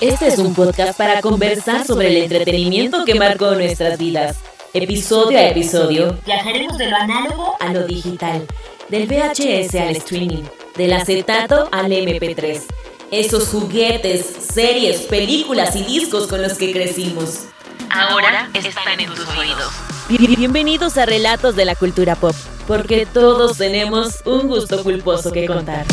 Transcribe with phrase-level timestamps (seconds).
[0.00, 4.38] Este es un podcast para conversar sobre el entretenimiento que marcó nuestras vidas.
[4.72, 8.46] Episodio a episodio, viajaremos de lo análogo a lo digital,
[8.88, 10.44] del VHS al streaming,
[10.74, 12.62] del acetato al MP3.
[13.10, 17.40] Esos juguetes, series, películas y discos con los que crecimos.
[17.90, 19.70] Ahora están en tus oídos.
[20.08, 22.34] Bienvenidos a Relatos de la Cultura Pop,
[22.66, 25.84] porque todos tenemos un gusto culposo que contar.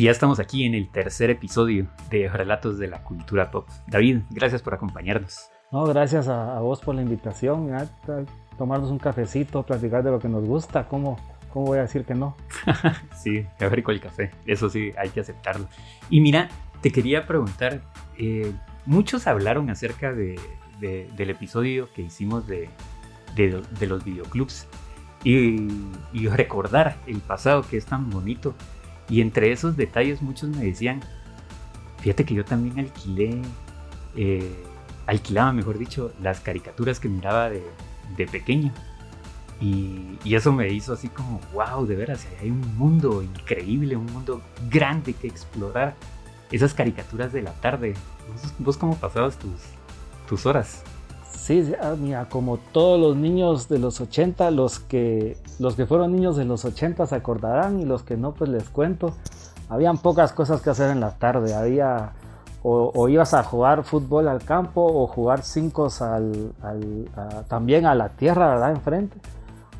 [0.00, 3.68] Y ya estamos aquí en el tercer episodio de Relatos de la Cultura Pop.
[3.86, 5.50] David, gracias por acompañarnos.
[5.70, 7.74] No, gracias a, vos por la invitación.
[7.74, 7.86] A,
[8.56, 10.88] tomarnos un cafecito, platicar de lo que nos gusta.
[10.88, 11.18] ¿Cómo,
[11.52, 12.34] cómo voy a decir que no?
[13.14, 14.30] sí, qué rico el café.
[14.46, 15.68] Eso sí, hay que aceptarlo.
[16.08, 16.48] Y mira,
[16.80, 17.82] te quería preguntar,
[18.16, 18.54] eh,
[18.86, 20.40] muchos hablaron acerca de,
[20.80, 22.70] del episodio que hicimos de,
[23.36, 24.66] de los videoclubs
[25.24, 25.68] y,
[26.14, 28.54] y recordar el pasado que es tan bonito
[29.10, 31.00] y entre esos detalles muchos me decían,
[31.98, 33.42] fíjate que yo también alquilé,
[34.14, 34.54] eh,
[35.06, 37.62] alquilaba, mejor dicho, las caricaturas que miraba de,
[38.30, 38.72] pequeño.
[39.60, 44.40] Y, eso me hizo así como, wow, de veras, hay un mundo increíble, un mundo
[44.70, 45.94] grande que explorar.
[46.52, 47.94] Esas caricaturas de la tarde.
[48.58, 49.60] ¿Vos, cómo pasabas tus,
[50.28, 50.82] tus horas?
[51.32, 56.14] Sí, ah, mira, como todos los niños de los 80, los que, los que fueron
[56.14, 59.14] niños de los 80 se acordarán y los que no, pues les cuento.
[59.68, 61.54] Habían pocas cosas que hacer en la tarde.
[61.54, 62.12] Había
[62.62, 65.88] o, ibas a jugar fútbol al campo o jugar cinco
[67.48, 68.70] también a la tierra, ¿verdad?
[68.72, 69.18] Enfrente.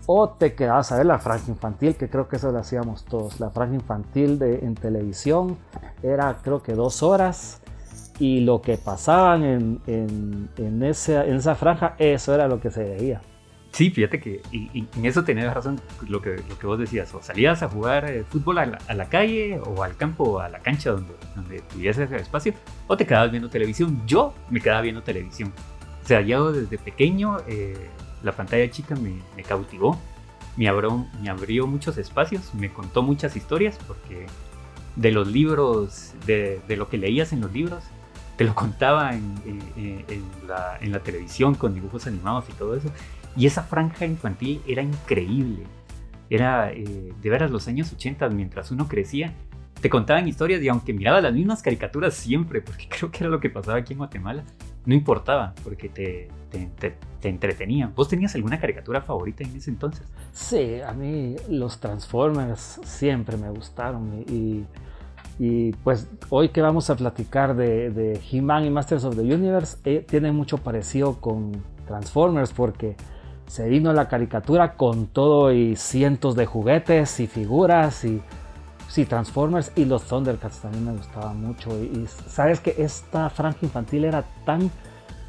[0.07, 3.39] O te quedabas a ver la franja infantil, que creo que eso lo hacíamos todos.
[3.39, 5.59] La franja infantil de, en televisión
[6.03, 7.61] era creo que dos horas
[8.21, 12.71] y lo que pasaban en, en, en, esa, en esa franja, eso era lo que
[12.71, 13.23] se veía.
[13.73, 17.23] Sí, fíjate que y, en eso tenías razón lo que, lo que vos decías, o
[17.23, 21.15] salías a jugar eh, fútbol a la, calle o al campo a la cancha donde,
[21.35, 22.53] donde tuvieses espacio,
[22.89, 24.03] o te quedabas viendo televisión.
[24.07, 25.53] Yo me quedaba viendo televisión.
[26.05, 27.89] O sea, yo desde pequeño eh,
[28.23, 29.99] la pantalla chica me, me cautivó,
[30.59, 34.27] me abrió, me abrió muchos espacios, me contó muchas historias, porque
[34.97, 37.85] de los libros, de, de lo que leías en los libros,
[38.41, 40.03] te lo contaba en,
[40.49, 42.89] la, televisión con dibujos animados y todo eso.
[43.37, 45.65] Y esa franja infantil era increíble.
[46.31, 49.35] Era eh, de veras los años 80 mientras uno crecía.
[49.83, 53.41] Te contaban historias y aunque miraba las mismas caricaturas siempre, porque creo que era lo
[53.41, 54.43] que pasaba aquí en Guatemala,
[54.87, 57.93] no importaba, porque te, te, te, entretenían.
[57.95, 60.07] ¿Vos tenías alguna caricatura favorita en ese entonces?
[60.33, 64.65] Sí, a mí los Transformers siempre me gustaron y y
[65.83, 70.33] pues hoy que vamos a platicar de, He-Man y Masters of the Universe, eh, tiene
[70.33, 71.53] mucho parecido con
[71.87, 72.95] Transformers porque
[73.47, 78.21] se vino la caricatura con todo y cientos de juguetes y figuras y
[78.87, 81.71] sí, Transformers y los Thundercats también me gustaban mucho.
[81.83, 84.71] Y, sabes que esta franja infantil era tan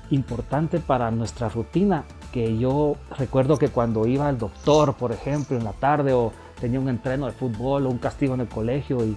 [0.10, 5.64] importante para nuestra rutina que yo recuerdo que cuando iba al doctor, por ejemplo, en
[5.64, 9.16] la tarde o tenía un entreno de fútbol o un castigo en el colegio y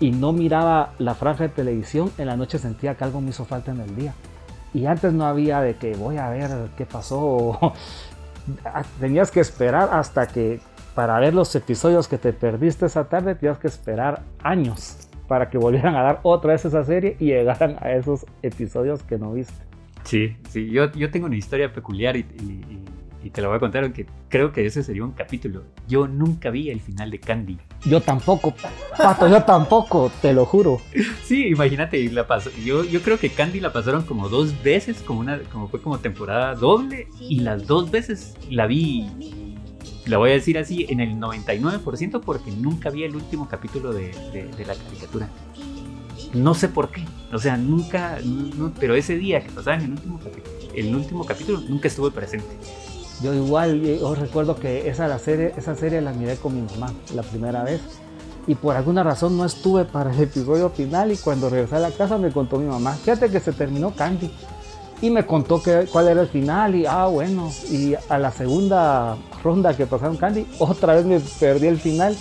[0.00, 3.44] y no miraba la franja de televisión, en la noche sentía que algo me hizo
[3.44, 4.14] falta en el día.
[4.72, 7.74] Y antes no había de que voy a ver qué pasó.
[9.00, 10.60] Tenías que esperar hasta que
[10.94, 15.58] para ver los episodios que te perdiste esa tarde, tenías que esperar años para que
[15.58, 19.54] volvieran a dar otra vez esa serie y llegaran a esos episodios que no viste.
[20.04, 22.84] Sí, sí, yo, yo tengo una historia peculiar y y
[23.30, 25.64] te lo voy a contar, aunque creo que ese sería un capítulo.
[25.86, 27.58] Yo nunca vi el final de Candy.
[27.84, 28.54] Yo tampoco,
[28.96, 30.80] Pato, yo tampoco, te lo juro.
[31.24, 35.20] Sí, imagínate, la pasó, yo, yo creo que Candy la pasaron como dos veces, como,
[35.20, 39.06] una, como fue como temporada doble, y las dos veces la vi,
[40.06, 44.10] la voy a decir así, en el 99% porque nunca vi el último capítulo de,
[44.32, 45.28] de, la caricatura.
[46.32, 48.18] No sé por qué, o sea, nunca,
[48.80, 50.20] pero ese día que pasaban el último,
[50.74, 52.46] el último capítulo nunca estuve presente.
[53.22, 56.92] Yo igual, yo recuerdo que esa, la serie, esa serie la miré con mi mamá
[57.14, 57.80] la primera vez
[58.46, 61.90] y por alguna razón no estuve para el episodio final y cuando regresé a la
[61.90, 64.30] casa me contó mi mamá, fíjate que se terminó Candy
[65.02, 69.16] y me contó que, cuál era el final y ah bueno, y a la segunda
[69.44, 72.16] ronda que pasaron Candy otra vez me perdí el final.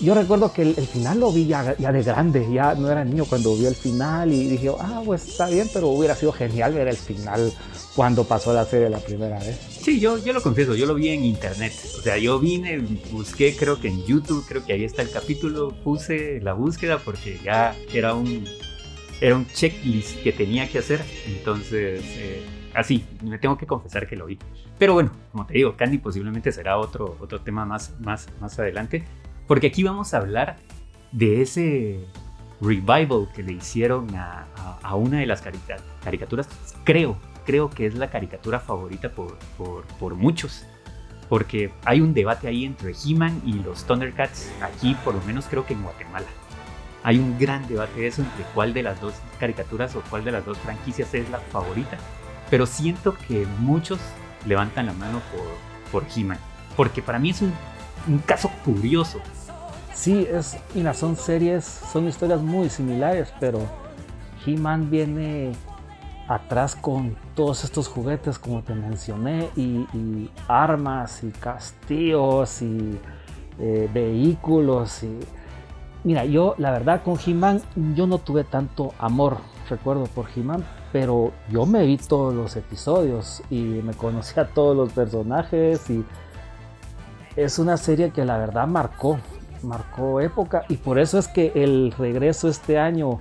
[0.00, 3.26] Yo recuerdo que el, final lo vi ya, ya, de grande, ya no era niño
[3.28, 6.88] cuando vi el final y dije, ah, pues está bien, pero hubiera sido genial ver
[6.88, 7.52] el final
[7.94, 9.58] cuando pasó la serie la primera vez.
[9.82, 11.72] Sí, yo, yo lo confieso, yo lo vi en internet.
[11.98, 12.78] O sea, yo vine,
[13.10, 17.40] busqué, creo que en YouTube, creo que ahí está el capítulo, puse la búsqueda porque
[17.42, 18.44] ya era un,
[19.20, 21.00] era un checklist que tenía que hacer.
[21.26, 22.42] Entonces, eh,
[22.74, 24.38] así, me tengo que confesar que lo vi.
[24.78, 29.04] Pero bueno, como te digo, Candy posiblemente será otro, otro tema más, más, más adelante.
[29.46, 30.56] Porque aquí vamos a hablar
[31.12, 32.00] de ese
[32.60, 34.46] revival que le hicieron a,
[34.82, 35.42] a, una de las
[36.02, 36.48] caricaturas.
[36.84, 40.64] Creo, creo que es la caricatura favorita por, por, por muchos
[41.30, 45.64] porque hay un debate ahí entre He-Man y los Thundercats, aquí por lo menos creo
[45.64, 46.26] que en Guatemala.
[47.04, 50.32] Hay un gran debate de eso entre cuál de las dos caricaturas o cuál de
[50.32, 51.96] las dos franquicias es la favorita,
[52.50, 54.00] pero siento que muchos
[54.44, 56.38] levantan la mano por, por He-Man,
[56.76, 57.54] porque para mí es un,
[58.08, 59.20] un caso curioso.
[59.94, 63.60] Sí, es, mira, son series, son historias muy similares, pero
[64.44, 65.52] He-Man viene
[66.30, 72.98] atrás con todos estos juguetes como te mencioné y, armas y castillos y
[73.58, 75.18] eh, vehículos y
[76.04, 77.60] mira yo la verdad con He-Man
[77.96, 79.38] yo no tuve tanto amor
[79.68, 84.76] recuerdo por He-Man pero yo me vi todos los episodios y me conocí a todos
[84.76, 86.04] los personajes y
[87.34, 89.18] es una serie que la verdad marcó
[89.62, 93.18] marcó época y por eso es que el regreso este año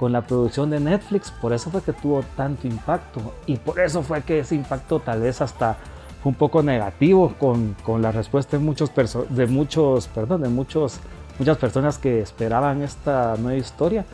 [0.00, 4.02] con la producción de Netflix, por eso fue que tuvo tanto impacto y por eso
[4.02, 5.76] fue que ese impacto tal vez hasta
[6.22, 8.90] fue un poco negativo con, con la respuesta de muchos,
[9.28, 11.00] de muchos, perdón, de muchos,
[11.38, 14.06] muchas personas que esperaban esta nueva historia,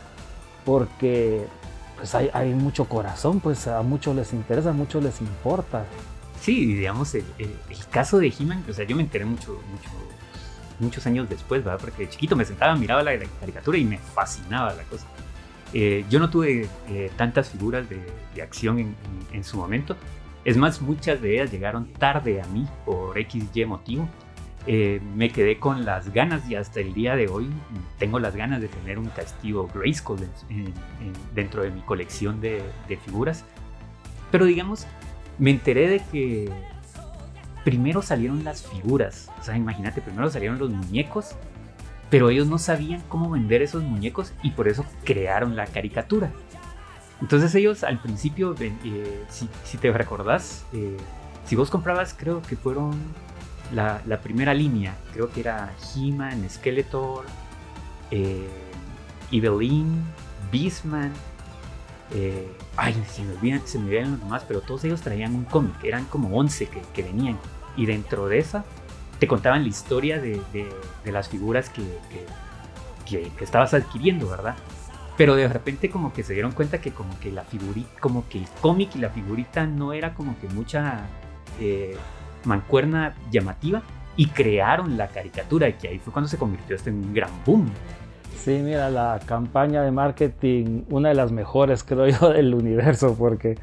[0.65, 1.47] porque
[1.97, 5.85] pues hay, hay mucho corazón, pues a muchos les interesa, a muchos les importa.
[6.41, 7.57] Sí, digamos, el, el,
[7.93, 9.91] caso de He-Man, o sea, yo me enteré mucho, mucho,
[10.81, 11.79] muchos años después, ¿verdad?
[11.81, 15.07] Porque de chiquito me sentaba, miraba la, la caricatura y me fascinaba la cosa.
[15.73, 18.01] Eh, yo no tuve eh, tantas figuras de,
[18.43, 18.95] acción
[19.33, 19.97] en, su momento.
[20.45, 24.09] Es más, muchas de ellas llegaron tarde a mí por XY motivo.
[24.67, 27.49] Eh, me quedé con las ganas y hasta el día de hoy
[27.99, 30.19] tengo las ganas de tener un castillo Grayskull
[31.35, 33.45] dentro de mi colección de, de figuras.
[34.31, 34.87] Pero digamos,
[35.39, 36.51] me enteré de que
[37.65, 39.31] primero salieron las figuras.
[39.41, 41.37] O sea, imagínate, primero salieron los muñecos
[42.11, 46.31] pero ellos no sabían cómo vender esos muñecos y por eso crearon la caricatura.
[47.21, 50.97] Entonces ellos al principio, eh, si, te recordás, eh,
[51.47, 52.95] si vos comprabas, creo que fueron
[53.73, 57.25] la, primera línea, creo que era He-Man, Skeletor,
[58.11, 58.49] eh,
[59.33, 60.05] Evelyn,
[60.53, 61.13] Beastman,
[62.13, 65.45] eh, ay, se me olvidan, se me olvidan los demás, pero todos ellos traían un
[65.45, 67.39] cómic, eran como 11 que, que venían.
[67.77, 68.65] Y dentro de esa
[69.19, 70.41] te contaban la historia de,
[71.05, 71.83] las figuras que,
[73.07, 74.57] que, estabas adquiriendo, ¿verdad?
[75.17, 78.39] Pero de repente como que se dieron cuenta que como que la figurita, como que
[78.39, 81.07] el cómic y la figurita no era como que mucha
[81.59, 81.97] eh,
[82.45, 83.83] mancuerna llamativa
[84.17, 87.31] y crearon la caricatura y que ahí fue cuando se convirtió esto en un gran
[87.45, 87.71] boom.
[88.37, 93.59] Sí, mira, la campaña de marketing, una de las mejores creo yo del universo, porque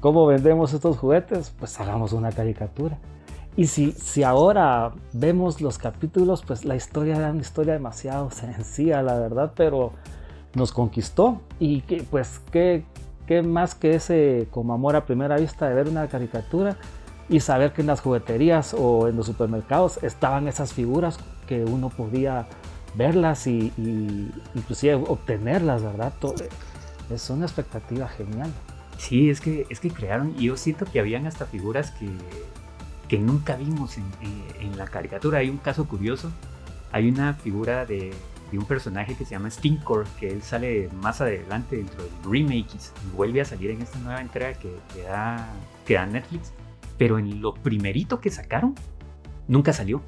[0.00, 1.54] ¿cómo vendemos estos juguetes?
[1.58, 2.98] Pues hagamos una caricatura.
[3.56, 9.02] Y si, si ahora vemos los capítulos, pues la historia era una historia demasiado sencilla,
[9.02, 9.92] la verdad, pero
[10.54, 11.40] nos conquistó.
[11.58, 12.84] Y que, pues, ¿qué,
[13.26, 16.76] qué más que ese como amor a primera vista de ver una caricatura
[17.28, 21.88] y saber que en las jugueterías o en los supermercados estaban esas figuras que uno
[21.88, 22.46] podía
[22.94, 26.12] verlas y, y inclusive obtenerlas, ¿verdad?
[26.20, 26.34] Todo,
[27.10, 28.50] es una expectativa genial.
[28.98, 32.08] Sí, es que, es que crearon, yo siento que habían hasta figuras que
[33.12, 35.40] que nunca vimos en, la caricatura.
[35.40, 36.32] Hay un caso curioso,
[36.92, 38.10] hay una figura de,
[38.54, 43.14] un personaje que se llama Stinkor, que él sale más adelante dentro del remake y
[43.14, 45.46] vuelve a salir en esta nueva entrega que, da,
[45.84, 46.54] que da Netflix,
[46.96, 48.74] pero en lo primerito que sacaron,
[49.46, 50.00] nunca salió.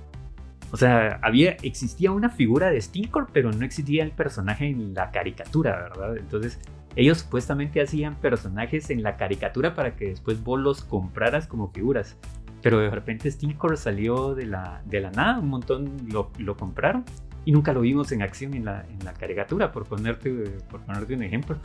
[0.72, 5.10] O sea, había, existía una figura de Stinkor, pero no existía el personaje en la
[5.10, 6.16] caricatura, ¿verdad?
[6.16, 6.58] Entonces,
[6.96, 12.16] ellos supuestamente hacían personajes en la caricatura para que después vos los compraras como figuras.
[12.64, 17.04] Pero de repente Stinkor salió de la, de la nada, un montón lo, lo compraron
[17.44, 20.30] y nunca lo vimos en acción en la, en la caricatura, por ponerte,
[20.70, 21.58] por ponerte un ejemplo.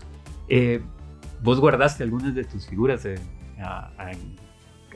[0.50, 0.82] Eh,
[1.42, 3.16] ¿Vos guardaste algunas de tus figuras eh,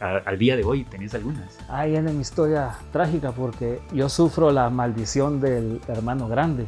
[0.01, 0.83] al día de hoy?
[0.83, 1.57] ¿Tenés algunas?
[1.69, 6.67] Ahí viene mi historia trágica porque yo sufro la maldición del hermano grande.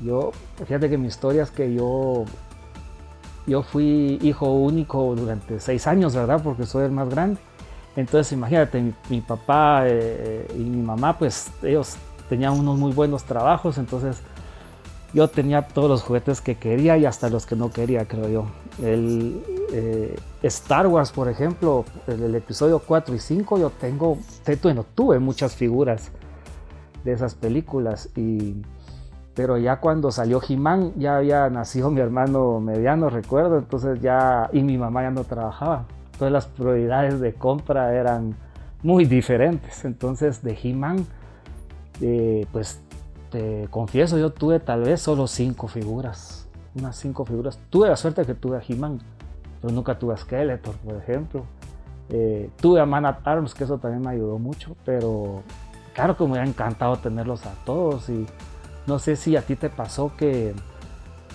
[0.00, 2.24] Yo, fíjate que mi historia es que yo,
[3.46, 6.42] yo fui hijo único durante seis años, ¿verdad?
[6.42, 7.38] Porque soy el más grande.
[7.98, 11.96] Entonces imagínate, mi, papá eh, y mi mamá, pues ellos
[12.28, 14.20] tenían unos muy buenos trabajos, entonces
[15.12, 18.46] yo tenía todos los juguetes que quería y hasta los que no quería, creo yo.
[18.80, 24.16] El eh, Star Wars, por ejemplo, el, el, episodio 4 y 5, yo tengo,
[24.62, 26.12] bueno, tuve muchas figuras
[27.02, 28.62] de esas películas y
[29.34, 34.62] pero ya cuando salió Jimán ya había nacido mi hermano mediano, recuerdo, entonces ya, y
[34.62, 35.86] mi mamá ya no trabajaba.
[36.18, 38.34] Entonces las prioridades de compra eran
[38.82, 39.84] muy diferentes.
[39.84, 41.06] Entonces de He-Man,
[42.00, 42.80] eh, pues
[43.30, 46.48] te confieso, yo tuve tal vez solo cinco figuras.
[46.74, 47.60] Unas cinco figuras.
[47.70, 48.98] Tuve la suerte que tuve a He-Man,
[49.62, 51.44] pero nunca tuve a Skeletor, por ejemplo.
[52.08, 55.44] Eh, tuve a Man at Arms, que eso también me ayudó mucho, pero
[55.94, 58.08] claro que me hubiera encantado tenerlos a todos.
[58.08, 58.26] Y
[58.88, 60.52] no sé si a ti te pasó que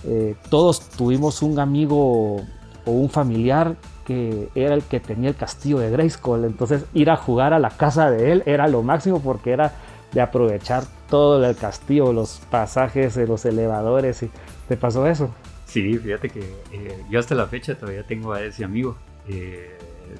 [0.04, 2.42] eh, todos tuvimos un amigo
[2.84, 3.76] o un familiar
[4.06, 6.44] que era el que tenía el castillo de Grayskull.
[6.44, 9.72] Entonces ir a jugar a la casa de él era lo máximo porque era
[10.12, 14.22] de aprovechar todo el castillo, los pasajes los elevadores.
[14.22, 14.30] Y,
[14.68, 15.34] ¿Te pasó eso?
[15.66, 16.40] Sí, fíjate que
[16.72, 18.96] eh, yo hasta la fecha todavía tengo a ese amigo.
[19.28, 19.76] Eh,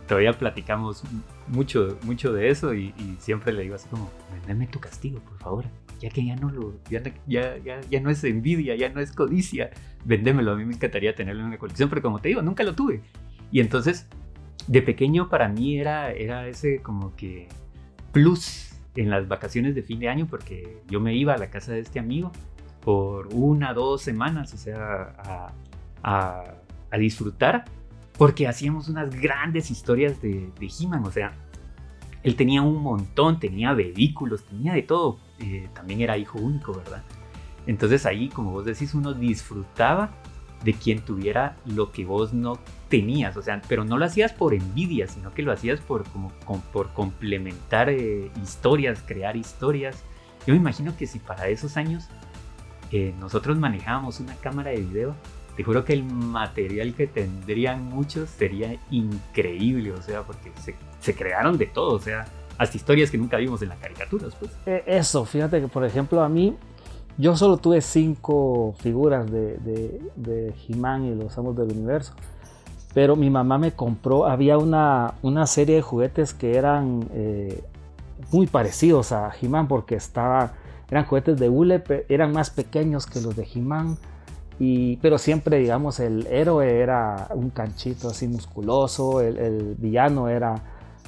[0.07, 1.03] todavía platicamos
[1.49, 5.65] mucho, mucho de eso y, siempre le digo así como, vendeme tu castigo, por favor.
[6.01, 7.57] Ya que ya no lo, ya, ya,
[7.89, 9.71] ya, no es envidia, ya no es codicia,
[10.05, 10.53] vendémelo.
[10.53, 13.01] A mí me encantaría tenerlo en una colección, pero como te digo, nunca lo tuve.
[13.51, 14.07] Y entonces,
[14.67, 17.49] de pequeño para mí era, era ese como que
[18.13, 21.73] plus en las vacaciones de fin de año, porque yo me iba a la casa
[21.73, 22.33] de este amigo
[22.81, 25.53] por una, dos semanas, o sea,
[26.03, 26.55] a,
[26.91, 27.65] a, disfrutar,
[28.19, 31.33] porque hacíamos unas grandes historias de, de He-Man, o sea,
[32.23, 37.03] él tenía un montón, tenía vehículos, tenía de todo, eh, también era hijo único, ¿verdad?
[37.67, 40.11] Entonces ahí, como vos decís, uno disfrutaba
[40.65, 44.55] de quien tuviera lo que vos no tenías, o sea, pero no lo hacías por
[44.55, 46.31] envidia, sino que lo hacías por, como,
[46.73, 50.03] por complementar eh, historias, crear historias.
[50.47, 52.09] Yo me imagino que si para esos años
[52.91, 55.15] eh, nosotros manejábamos una cámara de video,
[55.57, 61.15] te juro que el material que tendrían muchos sería increíble, o sea, porque se, se
[61.15, 62.27] crearon de todo, o sea,
[62.59, 64.53] hasta historias que nunca vimos en las caricaturas, pues.
[64.67, 66.57] Eh, eso, fíjate que, por ejemplo, a mí
[67.17, 72.13] yo solo tuve cinco figuras de, de, de He-Man y los Amos del Universo.
[72.93, 77.65] Pero mi mamá me compró, había una, una serie de juguetes que eran eh,
[78.31, 80.53] muy parecidos a He-Man porque estaba,
[80.89, 83.97] eran juguetes de hule, eran más pequeños que los de He-Man.
[84.59, 90.63] Pero siempre, digamos, el héroe era un canchito así musculoso, el, el villano era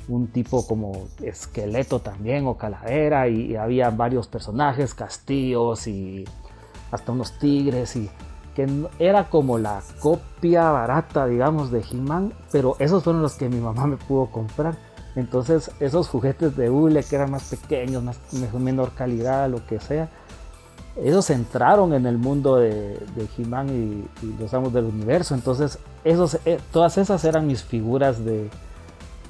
[0.08, 6.24] un tipo como esqueleto también o calavera y, había varios personajes, castillos y
[6.90, 8.08] hasta unos tigres y
[8.54, 8.66] que
[8.98, 13.86] era como la copia barata, digamos, de He-Man, pero esos fueron los que mi mamá
[13.86, 14.76] me pudo comprar.
[15.14, 18.18] Entonces, esos juguetes de hule que eran más pequeños, más,
[18.54, 20.08] menor calidad, lo que sea,
[20.96, 23.68] ellos entraron en el mundo de, de He-Man
[24.22, 25.34] y, los amos del universo.
[25.34, 28.48] Entonces, esos, eh, todas esas eran mis figuras de,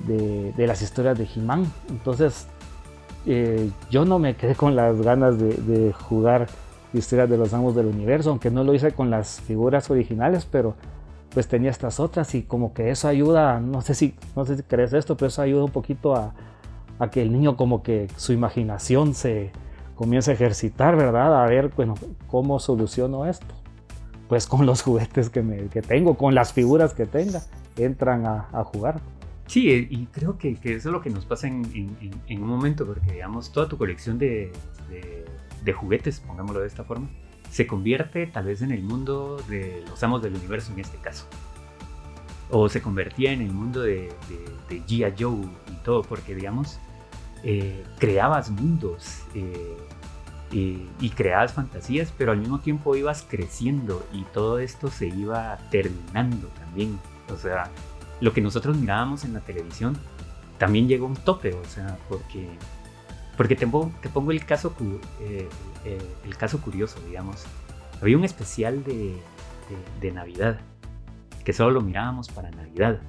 [0.07, 1.71] de, las historias de He-Man.
[1.89, 2.47] Entonces,
[3.27, 6.47] eh, yo no me quedé con las ganas de, jugar
[6.93, 10.75] historias de los amos del universo, aunque no lo hice con las figuras originales, pero
[11.35, 14.63] pues tenía estas otras y como que eso ayuda, no sé si, no sé si
[14.63, 16.33] crees esto, pero eso ayuda un poquito a,
[17.11, 19.51] que el niño como que su imaginación se
[19.97, 21.43] comience a ejercitar, ¿verdad?
[21.43, 21.95] A ver, bueno,
[22.29, 23.55] cómo soluciono esto.
[24.29, 27.43] Pues con los juguetes que, me, que tengo, con las figuras que tenga,
[27.77, 29.01] entran a jugar.
[29.47, 31.65] Sí, eh, y creo que, eso es lo que nos pasa en,
[32.29, 34.53] un momento, porque digamos, toda tu colección de,
[35.75, 37.09] juguetes, pongámoslo de esta forma,
[37.51, 41.27] se convierte tal vez en el mundo de los amos del universo en este caso.
[42.51, 44.13] O se convertía en el mundo de,
[44.69, 45.15] de, G.I.
[45.19, 46.79] Joe y todo, porque digamos,
[47.43, 49.77] eh, creabas mundos eh,
[50.53, 56.49] y creabas fantasías, pero al mismo tiempo ibas creciendo y todo esto se iba terminando
[56.49, 56.99] también.
[57.33, 57.71] O sea,
[58.21, 59.97] lo que nosotros mirábamos en la televisión
[60.59, 62.49] también llegó a un tope, o sea, porque,
[63.37, 64.75] porque te, pongo, el, caso,
[65.21, 65.49] eh,
[65.85, 67.45] eh, el caso curioso, digamos.
[68.01, 69.17] Había un especial de,
[70.01, 70.61] de, Navidad,
[71.45, 73.01] que solo lo mirábamos para Navidad.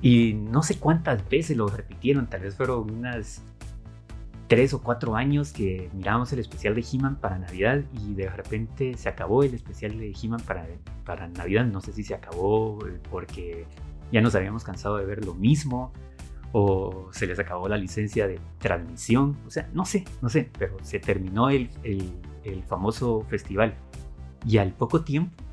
[0.00, 3.42] Y no sé cuántas veces lo repitieron, tal vez fueron unas
[4.48, 8.96] tres o cuatro años que mirábamos el especial de He-Man para Navidad y de repente
[8.96, 10.66] se acabó el especial de He-Man para,
[11.04, 11.66] para Navidad.
[11.66, 13.66] No sé si se acabó eh, porque
[14.10, 15.92] ya nos habíamos cansado de ver lo mismo
[16.52, 19.36] o se les acabó la licencia de transmisión.
[19.46, 23.74] O sea, no sé, no sé, pero se terminó el, el, famoso festival.
[24.46, 25.44] Y al poco tiempo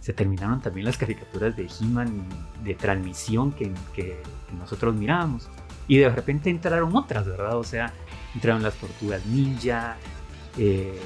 [0.00, 2.26] se terminaron también las caricaturas de He-Man
[2.64, 4.20] de transmisión que, que,
[4.58, 5.48] nosotros mirábamos.
[5.90, 7.56] Y de repente entraron otras, ¿verdad?
[7.58, 7.92] O sea,
[8.36, 9.96] entraron las tortugas ninja,
[10.56, 10.96] eh,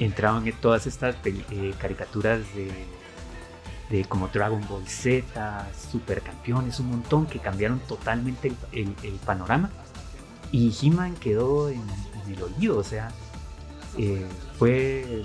[0.00, 2.40] entraron en todas estas eh, caricaturas
[3.88, 8.92] de, como Dragon Ball Z, Supercampeones, un montón que cambiaron totalmente el,
[9.24, 9.70] panorama.
[10.50, 11.80] Y He-Man quedó en,
[12.28, 13.12] el olvido, o sea,
[13.96, 14.26] eh,
[14.58, 15.22] fue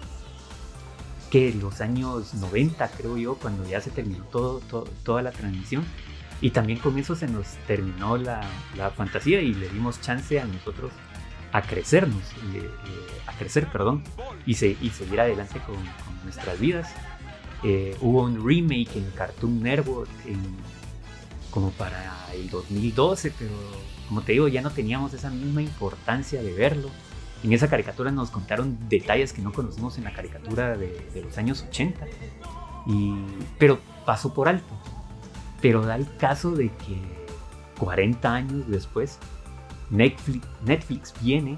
[1.31, 4.61] que los años 90, creo yo, cuando ya se terminó todo,
[5.03, 5.83] toda la transmisión.
[6.45, 8.39] Y también con eso se nos terminó la,
[8.77, 10.91] la fantasía y le dimos chance a nosotros
[11.51, 12.21] a crecernos,
[13.25, 14.03] a crecer, perdón,
[14.45, 15.75] y, se, y seguir adelante con,
[16.23, 16.93] nuestras vidas.
[17.63, 20.07] Eh, hubo un remake en Cartoon Network
[21.49, 23.55] como para el 2012, pero
[24.07, 26.91] como te digo, ya no teníamos esa misma importancia de verlo.
[27.43, 31.65] En esa caricatura nos contaron detalles que no conocimos en la caricatura de, los años
[31.69, 32.05] 80,
[32.85, 33.15] y,
[33.57, 34.75] pero pasó por alto.
[35.65, 36.95] Pero da el caso de que
[37.79, 39.17] 40 años después
[39.89, 41.57] Netflix, viene,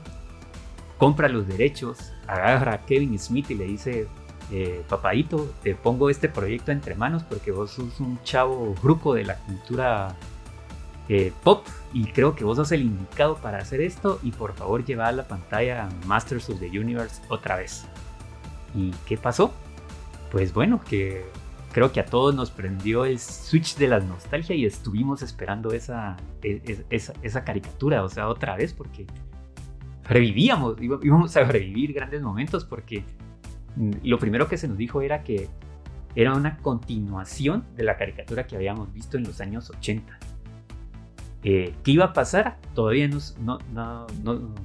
[0.97, 4.07] compra los derechos, agarra a Kevin Smith y le dice,
[4.49, 9.25] eh, papadito, te pongo este proyecto entre manos porque vos sos un chavo grupo de
[9.25, 10.15] la cultura
[11.09, 14.85] eh, pop y creo que vos sos el indicado para hacer esto y por favor
[14.85, 17.83] lleva a la pantalla Masters of the Universe otra vez.
[18.73, 19.51] ¿Y qué pasó?
[20.31, 21.25] Pues bueno, que
[21.71, 26.17] creo que a todos nos prendió el switch de la nostalgia y estuvimos esperando esa,
[26.41, 29.05] e, e, esa, esa caricatura, o sea, otra vez, porque
[30.03, 33.03] revivíamos, íbamos a revivir grandes momentos, porque
[34.03, 35.49] lo primero que se nos dijo era que
[36.15, 40.17] era una continuación de la caricatura que habíamos visto en los años 80.
[41.43, 42.57] Eh, ¿Qué iba a pasar?
[42.73, 43.19] Todavía no,
[43.71, 44.55] no, no,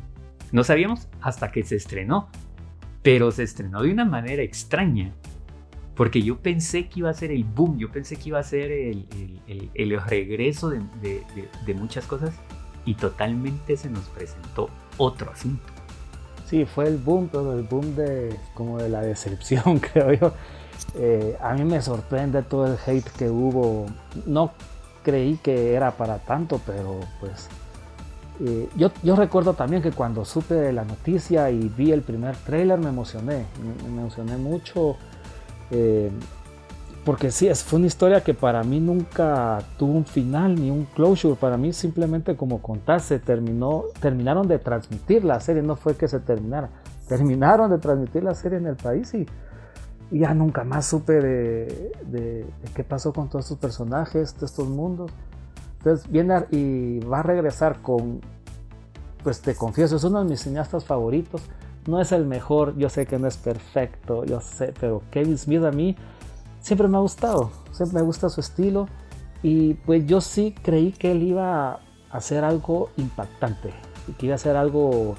[0.51, 2.31] no sabíamos hasta que se estrenó,
[3.03, 5.13] pero se estrenó de una manera extraña
[5.95, 8.71] porque yo pensé que iba a ser el boom, yo pensé que iba a ser
[8.71, 9.07] el,
[9.75, 10.81] el, regreso de,
[11.67, 12.35] de, muchas cosas
[12.87, 15.65] y totalmente se nos presentó otro asunto.
[16.47, 20.33] Sí, fue el boom, pero el boom de como de la decepción, creo yo.
[20.95, 23.87] Eh, a mí me sorprende todo el hate que hubo.
[24.27, 24.53] No
[25.03, 27.49] creí que era para tanto, pero pues
[28.41, 32.79] eh, yo, yo, recuerdo también que cuando supe la noticia y vi el primer trailer
[32.79, 33.45] me emocioné,
[33.85, 34.97] me emocioné mucho
[35.73, 36.11] eh,
[37.05, 41.35] porque sí, fue una historia que para mí nunca tuvo un final ni un closure.
[41.35, 46.21] Para mí simplemente como contarse, terminó, terminaron de transmitir la serie, no fue que se
[46.21, 46.71] terminara.
[47.09, 49.27] Terminaron de transmitir la serie en el país y,
[50.13, 55.11] ya nunca más supe de, qué pasó con todos estos personajes, de estos mundos.
[55.79, 58.21] Entonces viene y va a regresar con,
[59.25, 61.43] pues te confieso, es uno de mis cineastas favoritos
[61.87, 65.65] no es el mejor, yo sé que no es perfecto, yo sé, pero Kevin Smith
[65.65, 65.97] a mí
[66.61, 68.89] siempre me ha gustado, siempre me gusta su estilo
[69.43, 73.73] y pues yo sí creí que él iba a hacer algo impactante,
[74.19, 75.17] que iba a hacer algo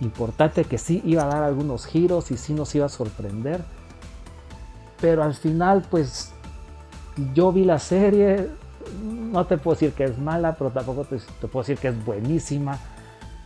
[0.00, 3.62] importante, que sí iba a dar algunos giros y sí nos iba a sorprender.
[5.00, 6.32] Pero al final pues
[7.34, 8.48] yo vi la serie,
[9.02, 11.18] no te puedo decir que es mala, pero tampoco te,
[11.48, 12.78] puedo decir que es buenísima.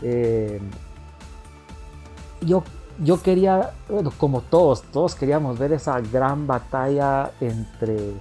[0.01, 0.61] Eh,
[2.45, 2.65] yo,
[3.03, 3.71] yo quería,
[4.19, 8.13] como todos, todos queríamos ver esa gran batalla entre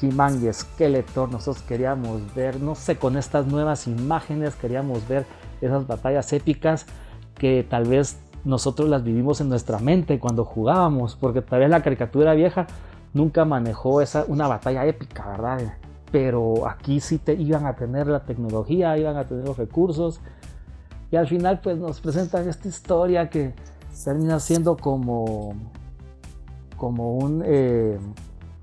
[0.00, 1.30] He-Man y Skeletor.
[1.30, 5.26] Nosotros queríamos ver, no sé, con estas nuevas imágenes, queríamos ver
[5.60, 6.86] esas batallas épicas
[7.34, 11.82] que tal vez nosotros las vivimos en nuestra mente cuando jugábamos, porque tal vez la
[11.82, 12.66] caricatura vieja
[13.12, 15.74] nunca manejó esa, una batalla épica, ¿verdad?
[16.10, 20.20] Pero aquí sí te, iban a tener la tecnología, iban a tener los recursos
[21.10, 23.54] y al final pues nos presentan esta historia que
[24.04, 25.54] termina siendo como,
[26.76, 27.98] como un, eh,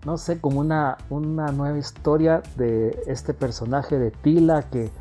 [0.06, 4.92] no sé, como una, una nueva historia de este personaje de Tila que,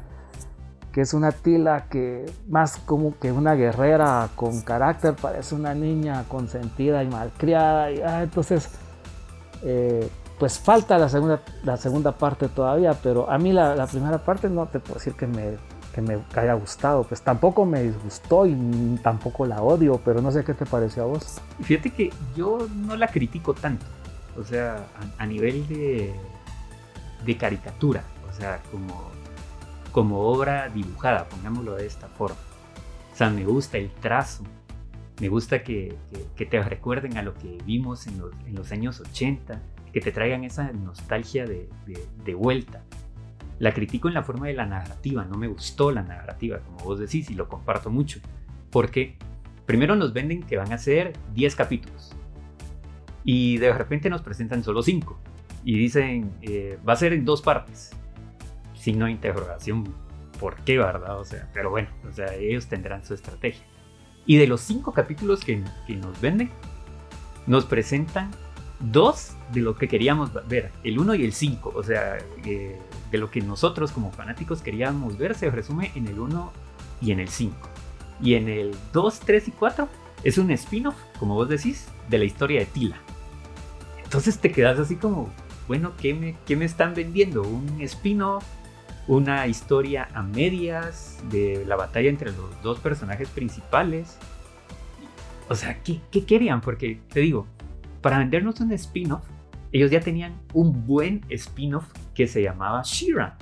[0.92, 6.24] que es una Tila que más como que una guerrera con carácter, parece una niña
[6.28, 7.90] consentida y malcriada.
[7.92, 8.70] Y, ah, entonces,
[9.62, 14.18] eh, pues falta la segunda, la segunda parte todavía, pero a mí la, la primera
[14.24, 15.58] parte no te puedo decir que me
[15.94, 17.04] que me haya gustado.
[17.04, 21.06] Pues tampoco me disgustó y tampoco la odio, pero no sé qué te pareció a
[21.06, 21.40] vos.
[21.62, 23.86] Fíjate que yo no la critico tanto,
[24.36, 26.12] o sea, a, nivel de,
[27.24, 29.10] de, caricatura, o sea, como,
[29.92, 32.36] como obra dibujada, pongámoslo de esta forma.
[33.12, 34.42] O sea, me gusta el trazo,
[35.20, 35.96] me gusta que,
[36.34, 39.60] que, te recuerden a lo que vimos en los, en los, años 80,
[39.92, 42.82] que te traigan esa nostalgia de, de, de vuelta.
[43.64, 46.98] La critico en la forma de la narrativa, no me gustó la narrativa, como vos
[46.98, 48.20] decís, y lo comparto mucho.
[48.70, 49.16] Porque
[49.64, 52.14] primero nos venden que van a ser 10 capítulos
[53.24, 55.18] y de repente nos presentan solo 5
[55.64, 57.92] y dicen eh, va a ser en dos partes.
[58.74, 59.94] Signo de interrogación,
[60.38, 61.18] ¿por qué, verdad?
[61.18, 63.64] O sea, pero bueno, o sea, ellos tendrán su estrategia.
[64.26, 66.50] Y de los 5 capítulos que, que nos venden,
[67.46, 68.30] nos presentan
[68.80, 71.72] dos de lo que queríamos ver, el 1 y el 5.
[71.74, 72.78] O sea, eh,
[73.14, 76.52] de lo que nosotros como fanáticos queríamos ver se resume en el 1
[77.00, 77.54] y en el 5.
[78.20, 79.88] Y en el 2, 3 y 4
[80.24, 82.96] es un spin-off, como vos decís, de la historia de Tila.
[84.02, 85.30] Entonces te quedas así como,
[85.68, 87.42] bueno, ¿qué me, qué me están vendiendo?
[87.42, 88.44] ¿Un spin-off?
[89.06, 94.18] ¿Una historia a medias de la batalla entre los dos personajes principales?
[95.48, 96.60] O sea, ¿qué, qué querían?
[96.60, 97.46] Porque te digo,
[98.00, 99.22] para vendernos un spin-off,
[99.70, 103.36] ellos ya tenían un buen spin-off que se llamaba Shira.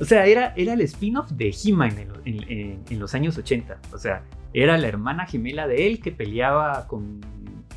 [0.00, 3.78] O sea, era, era el spin-off de He-Man en, los años 80.
[3.92, 7.20] O sea, era la hermana gemela de él que peleaba con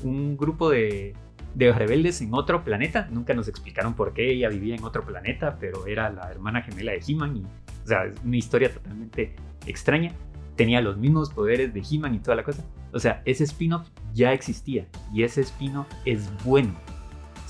[0.04, 1.14] un grupo de,
[1.54, 3.08] de rebeldes en otro planeta.
[3.12, 6.94] Nunca nos explicaron por qué ella vivía en otro planeta, pero era la hermana gemela
[6.94, 7.44] de He-Man.
[7.84, 10.12] O sea, es una historia totalmente extraña.
[10.56, 12.64] Tenía los mismos poderes de He-Man y toda la cosa.
[12.94, 16.74] O sea, ese spin-off ya existía y ese spin-off es bueno.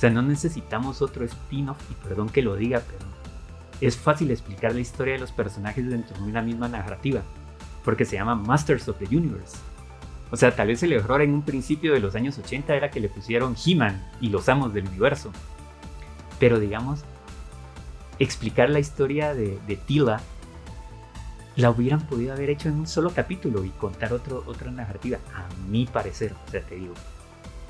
[0.06, 3.00] Sea, no necesitamos otro spin-off y perdón que lo diga, pero
[3.82, 7.24] es fácil explicar la historia de los personajes dentro de una misma narrativa,
[7.84, 9.58] porque se llama Masters of the Universe.
[10.30, 13.00] O sea, tal vez el error en un principio de los años 80 era que
[13.00, 15.32] le pusieron He-Man y los amos del universo.
[16.40, 17.04] Pero digamos,
[18.20, 20.22] explicar la historia de, Tila
[21.56, 25.48] la hubieran podido haber hecho en un solo capítulo y contar otro, otra narrativa, a
[25.68, 26.94] mi parecer, o sea, te digo.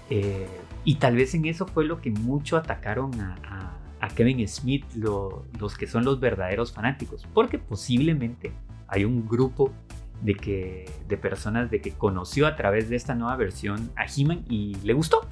[0.09, 0.49] Eh,
[0.85, 5.77] y tal vez en eso fue lo que mucho atacaron a a Kevin Smith los
[5.77, 8.51] que son los verdaderos fanáticos, porque posiblemente
[8.87, 9.73] hay un grupo
[10.21, 14.45] de, que, de personas de que conoció a través de esta nueva versión a He-Man
[14.47, 15.27] y le gustó.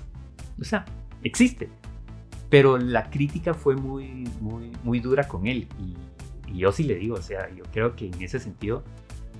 [0.59, 0.85] O sea,
[1.23, 1.69] existe.
[2.49, 5.67] Pero la crítica fue muy, muy, muy dura con él.
[5.79, 5.95] Y,
[6.55, 8.83] yo sí le digo, o sea, yo creo que en ese sentido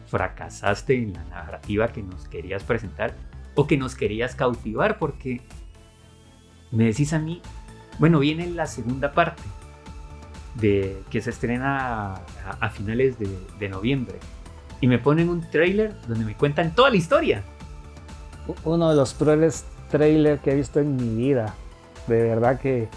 [0.08, 3.14] fracasaste en la narrativa que nos querías presentar
[3.54, 5.42] o que nos querías cautivar porque
[6.74, 7.42] me decís a mí,
[8.00, 9.44] bueno, viene la segunda parte
[10.56, 12.16] de que se estrena
[12.60, 14.16] a, finales de, noviembre
[14.82, 17.44] y me ponen un trailer donde me cuentan toda la historia.
[18.66, 21.54] Uno de los peores trailers que he visto en mi vida.
[22.08, 22.90] De verdad que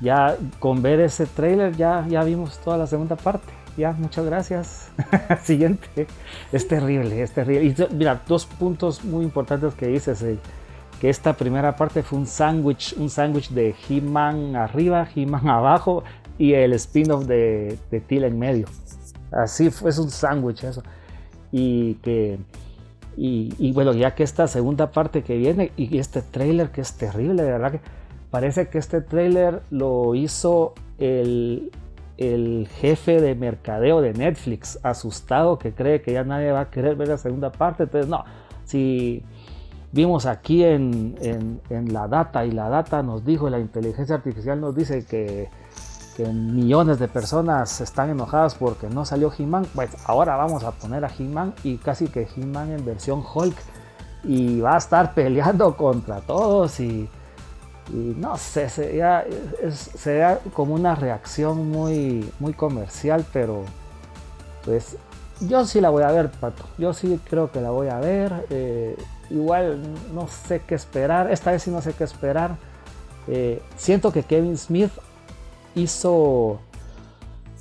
[0.00, 3.52] ya con ver ese trailer ya, ya vimos toda la segunda parte.
[3.76, 4.90] Ya, muchas gracias.
[5.44, 6.06] Siguiente.
[6.50, 7.64] Es terrible, es terrible.
[7.64, 10.22] Y mira, dos puntos muy importantes que dices.
[10.22, 10.38] Eh
[11.02, 16.04] que esta primera parte fue un sándwich, un sándwich de He-Man arriba, He-Man abajo
[16.38, 18.68] y el spin-off de, de Tila en medio.
[19.32, 20.84] Así fue, es un sándwich eso.
[21.50, 22.38] Y que
[23.16, 27.42] y, bueno, ya que esta segunda parte que viene y este trailer que es terrible,
[27.42, 27.80] de verdad que
[28.30, 31.72] parece que este trailer lo hizo el,
[32.16, 36.94] el jefe de mercadeo de Netflix, asustado que cree que ya nadie va a querer
[36.94, 37.82] ver la segunda parte.
[37.82, 38.24] Entonces, no,
[38.64, 39.24] si
[39.92, 45.04] vimos aquí en, la data y la data nos dijo, la inteligencia artificial nos dice
[45.04, 45.48] que,
[46.18, 51.10] millones de personas están enojadas porque no salió He-Man, pues ahora vamos a poner a
[51.10, 53.56] He-Man y casi que He-Man en versión Hulk
[54.22, 57.08] y va a estar peleando contra todos y,
[57.92, 59.24] no sé, sería,
[59.72, 63.64] sería, como una reacción muy, muy comercial, pero
[64.64, 64.96] pues
[65.40, 66.64] yo sí la voy a ver, Pato.
[66.78, 68.46] Yo sí creo que la voy a ver.
[68.50, 68.96] Eh,
[69.32, 69.80] igual
[70.14, 71.30] no sé qué esperar.
[71.30, 72.56] Esta vez sí no sé qué esperar.
[73.26, 74.90] Eh, siento que Kevin Smith
[75.74, 76.60] hizo.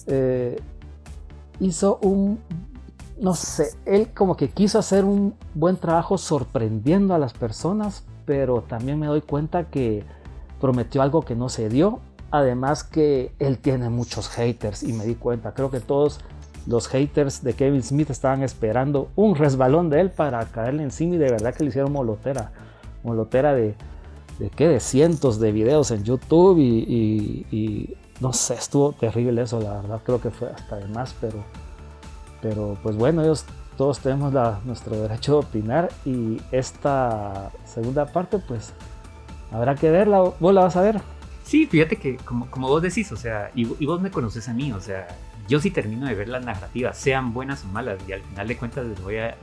[0.07, 0.59] Eh,
[1.59, 2.39] hizo un.
[3.19, 8.63] No sé, él como que quiso hacer un buen trabajo sorprendiendo a las personas, pero
[8.63, 10.03] también me doy cuenta que
[10.59, 11.99] prometió algo que no se dio.
[12.31, 16.21] Además que él tiene muchos haters y me di cuenta, creo que todos
[16.67, 21.17] los haters de Kevin Smith estaban esperando un resbalón de él para caerle encima y
[21.17, 22.51] de verdad que le hicieron molotera.
[23.03, 23.75] Molotera de,
[24.55, 30.01] qué, de cientos de videos en YouTube y, no sé, estuvo terrible eso, la verdad
[30.05, 31.43] creo que fue hasta de más, pero,
[32.41, 33.45] pero pues bueno, ellos
[33.77, 34.31] todos tenemos
[34.63, 38.73] nuestro derecho de opinar y esta segunda parte pues
[39.51, 41.01] habrá que verla, vos la vas a ver.
[41.43, 44.53] Sí, fíjate que como, como vos decís, o sea, y, y vos me conoces a
[44.53, 45.07] mí, o sea,
[45.51, 48.55] yo sí termino de ver las narrativas, sean buenas o malas, y al final de
[48.55, 49.35] cuentas les voy a,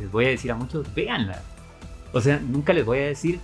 [0.00, 1.40] les voy a decir a muchos, véanla.
[2.12, 3.38] O sea, nunca les voy a decir,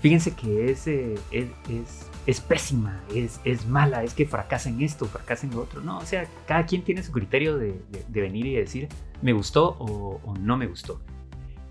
[0.00, 5.44] fíjense que es, es, es, pésima, es, es, mala, es que fracasa en esto, fracasa
[5.44, 5.80] en lo otro.
[5.80, 7.74] No, o sea, cada quien tiene su criterio de,
[8.08, 8.88] venir y decir,
[9.20, 11.00] me gustó o, no me gustó.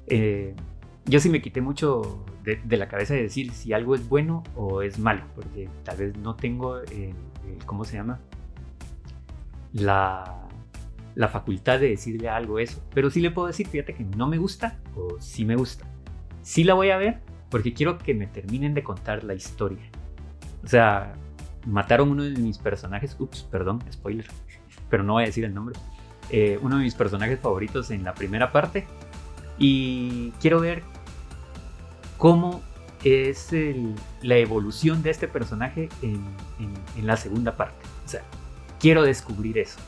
[0.08, 0.54] Eh,
[1.06, 4.82] yo sí me quité mucho de, la cabeza de decir si algo es bueno o
[4.82, 7.16] es malo, porque tal vez no tengo el
[7.66, 8.20] ¿cómo se llama?
[9.74, 10.38] La,
[11.32, 12.84] facultad de decirle algo eso.
[12.94, 15.86] Pero sí le puedo decir, fíjate que no me gusta o sí me gusta.
[16.42, 19.84] Sí la voy a ver porque quiero que me terminen de contar la historia.
[20.64, 21.14] O sea,
[21.66, 24.26] mataron uno de mis personajes, ups, perdón, spoiler,
[24.90, 25.78] pero no voy a decir el nombre.
[26.30, 28.88] Eh, uno de mis personajes favoritos en la primera parte.
[29.58, 30.84] Y quiero ver
[32.18, 32.62] cómo
[33.04, 33.50] es
[34.22, 36.24] la evolución de este personaje en,
[37.06, 37.86] la segunda parte.
[38.82, 39.80] Quiero descubrir eso.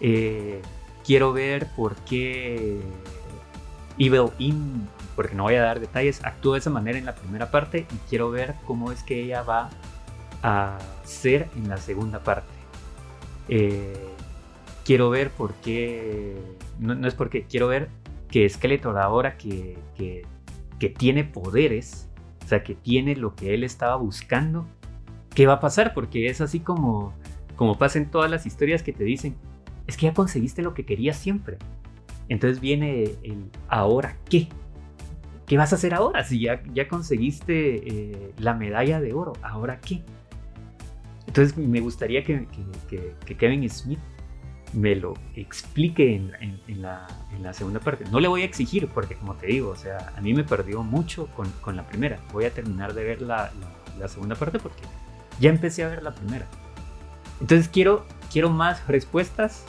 [0.00, 0.62] Eh,
[1.04, 2.80] quiero ver por qué
[3.98, 7.50] Evil In, porque no voy a dar detalles, actuó de esa manera en la primera
[7.50, 9.70] parte y quiero ver cómo es que ella va
[10.42, 12.52] a ser en la segunda parte.
[13.48, 14.08] Eh,
[14.84, 16.36] quiero ver por qué,
[16.78, 17.90] no, es porque, quiero ver
[18.28, 22.08] que Skeletor ahora que, que tiene poderes,
[22.44, 24.66] o sea, que tiene lo que él estaba buscando,
[25.34, 25.92] ¿qué va a pasar?
[25.94, 27.14] Porque es así como,
[27.56, 29.36] como pasa en todas las historias que te dicen,
[29.86, 31.58] es que ya conseguiste lo que querías siempre.
[32.28, 34.48] Entonces viene el ahora qué.
[35.46, 36.24] ¿Qué vas a hacer ahora?
[36.24, 40.02] Si ya, ya conseguiste eh, la medalla de oro, ¿ahora qué?
[41.26, 42.46] Entonces me gustaría que,
[42.88, 43.98] que, Kevin Smith
[44.72, 46.32] me lo explique en,
[46.66, 47.06] en, la,
[47.52, 48.04] segunda parte.
[48.10, 50.82] No le voy a exigir porque como te digo, o sea, a mí me perdió
[50.82, 52.18] mucho con, con la primera.
[52.32, 53.50] Voy a terminar de ver la,
[53.98, 54.82] la, segunda parte porque
[55.40, 56.46] ya empecé a ver la primera.
[57.42, 59.64] Entonces quiero, quiero más respuestas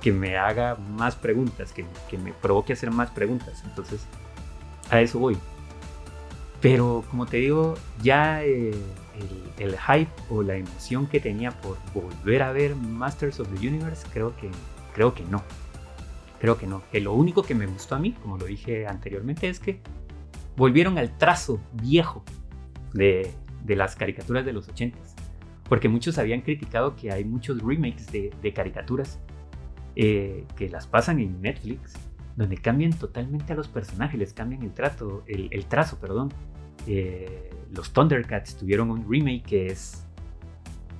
[0.00, 3.62] que me haga más preguntas, que, que me provoque hacer más preguntas.
[3.66, 4.06] Entonces,
[4.90, 5.36] a eso voy.
[6.62, 8.74] Pero como te digo, ya eh,
[9.58, 14.06] el, hype o la emoción que tenía por volver a ver Masters of the Universe,
[14.10, 14.50] creo que,
[14.94, 15.42] creo que no.
[16.40, 16.82] Creo que no.
[16.90, 19.80] Que lo único que me gustó a mí, como lo dije anteriormente, es que
[20.56, 22.24] volvieron al trazo viejo
[22.94, 25.27] de, de las caricaturas de los 80s.
[25.68, 29.20] Porque muchos habían criticado que hay muchos remakes de, de caricaturas
[30.00, 31.94] eh, que las pasan en Netflix,
[32.36, 36.32] donde cambian totalmente a los personajes, les cambian el trato, el, trazo, perdón.
[36.86, 40.06] Eh, los Thundercats tuvieron un remake que es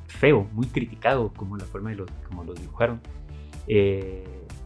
[0.09, 3.01] feo, muy criticado como la forma de los, como los dibujaron.
[3.69, 4.25] Eh,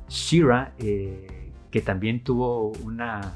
[0.08, 3.34] Shira, que también tuvo una,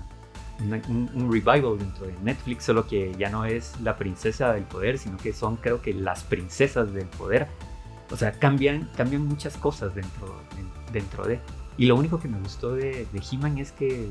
[0.61, 5.17] un, revival dentro de Netflix, solo que ya no es la princesa del poder, sino
[5.17, 7.47] que son creo que las princesas del poder.
[8.11, 10.41] O sea, cambian, cambian muchas cosas dentro,
[10.93, 11.41] dentro de.
[11.77, 14.09] Y lo único que me gustó de, de He-Man es que,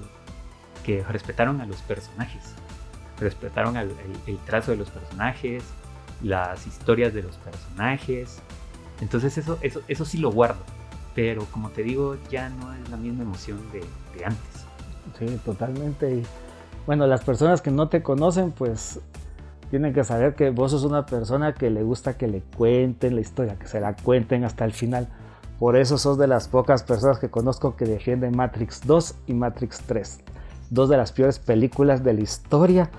[0.84, 2.54] que respetaron a los personajes.
[3.20, 3.92] Respetaron el,
[4.46, 5.64] trazo de los personajes,
[6.22, 8.42] las historias de los personajes.
[9.02, 10.64] Entonces eso, eso, eso sí lo guardo.
[11.16, 13.80] Pero como te digo, ya no es la misma emoción de,
[14.18, 14.65] de antes.
[15.18, 16.16] Sí, totalmente.
[16.16, 16.24] Y
[16.86, 19.00] bueno, las personas que no te conocen, pues
[19.70, 23.22] tienen que saber que vos sos una persona que le gusta que le cuenten la
[23.22, 25.08] historia, que se la cuenten hasta el final.
[25.60, 29.82] Por eso sos de las pocas personas que conozco que defienden Matrix 2 y Matrix
[29.88, 30.20] 3.
[30.70, 32.90] Dos de las peores películas de la historia,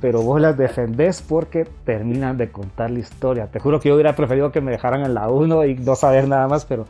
[0.00, 3.46] pero vos las defendés porque terminan de contar la historia.
[3.46, 6.26] Te juro que yo hubiera preferido que me dejaran en la 1 y no saber
[6.26, 6.86] nada más, pero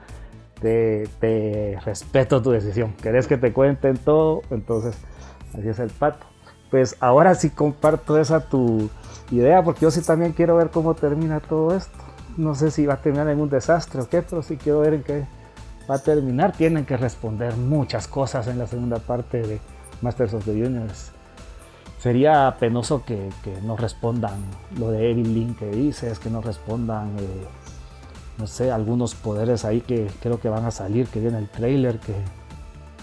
[0.60, 2.94] te, respeto tu decisión.
[3.02, 4.96] Querés que te cuenten todo, entonces
[5.56, 6.26] así es el pato.
[6.70, 8.88] Pues ahora sí comparto esa tu
[9.30, 12.94] idea, porque yo sí también quiero ver cómo termina todo esto no sé si va
[12.94, 15.26] a terminar en un desastre o qué, pero sí quiero ver en qué
[15.88, 16.52] va a terminar.
[16.52, 19.60] Tienen que responder muchas cosas en la segunda parte de
[20.00, 21.12] Masters of the Universe.
[21.98, 24.40] Sería penoso que, que no respondan
[24.78, 27.46] lo de Evelyn que dices, que no respondan, eh,
[28.40, 31.98] no sé, algunos poderes ahí que creo que van a salir, que viene el trailer,
[31.98, 32.14] que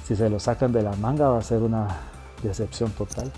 [0.06, 1.88] si se lo sacan de la manga va a ser una
[2.43, 3.32] decepción total.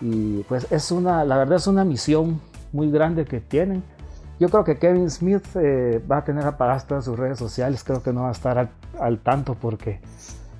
[0.00, 2.40] Y pues es una, la verdad es una misión
[2.72, 3.82] muy grande que tienen
[4.40, 8.02] yo creo que Kevin Smith eh, va a tener apagadas todas sus redes sociales, creo
[8.02, 10.00] que no va a estar al, tanto porque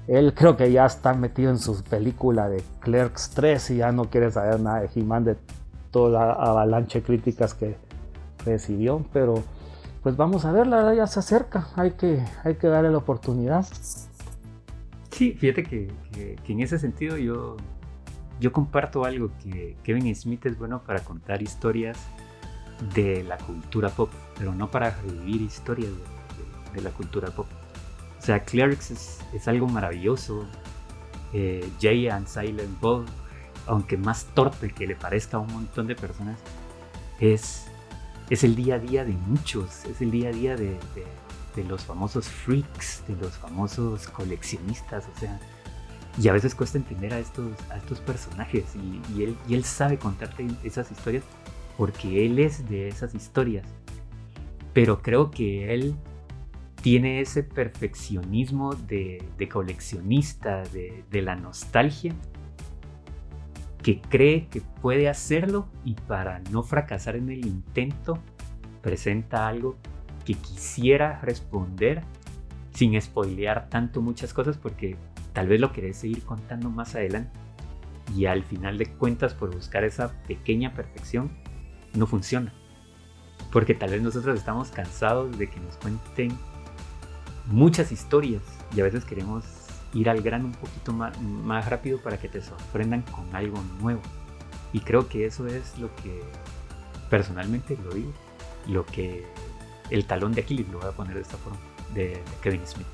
[0.08, 4.06] él creo que ya está metido en su película de Clerks 3 y ya no
[4.06, 5.36] quiere saber nada de He-Man de
[5.92, 7.76] toda la avalancha de críticas que
[8.44, 9.44] recibió, pero
[10.08, 12.96] pues vamos a ver, la verdad ya se acerca, hay que, hay que darle la
[12.96, 13.66] oportunidad.
[15.10, 15.92] Sí, fíjate que,
[16.42, 17.58] que en ese sentido yo,
[18.40, 21.98] yo comparto algo, que Kevin Smith es bueno para contar historias
[22.94, 25.90] de la cultura pop, pero no para revivir historias
[26.72, 27.46] de, la cultura pop.
[28.18, 30.46] O sea, Clerks es, algo maravilloso.
[31.34, 33.04] Eh, Jay and Silent Bob,
[33.66, 36.38] aunque más torpe que le parezca a un montón de personas,
[37.20, 37.70] es,
[38.30, 40.78] es el día a día de muchos, es el día a día de,
[41.68, 45.40] los famosos freaks, de los famosos coleccionistas, o sea,
[46.16, 48.64] y a veces cuesta entender a estos, personajes
[49.16, 51.24] y él sabe contarte esas historias
[51.78, 53.64] porque él es de esas historias.
[54.74, 55.94] Pero creo que él
[56.82, 62.14] tiene ese perfeccionismo de, coleccionista, de, la nostalgia,
[63.82, 68.18] que cree que puede hacerlo y para no fracasar en el intento,
[68.82, 69.76] presenta algo
[70.24, 72.02] que quisiera responder
[72.74, 74.96] sin spoilear tanto muchas cosas porque
[75.32, 77.30] tal vez lo querés seguir contando más adelante.
[78.16, 81.30] Y al final de cuentas, por buscar esa pequeña perfección,
[81.94, 82.54] no funciona.
[83.52, 86.36] Porque tal vez nosotros estamos cansados de que nos cuenten
[87.46, 88.42] muchas historias
[88.74, 89.57] y a veces queremos
[89.94, 94.02] ir al grano un poquito más, más rápido para que te sorprendan con algo nuevo.
[94.72, 96.22] Y creo que eso es lo que
[97.08, 98.12] personalmente lo digo,
[98.66, 99.26] lo que
[99.90, 101.58] el talón de Aquiles lo voy a poner de esta forma,
[101.94, 102.86] de, Kevin Smith.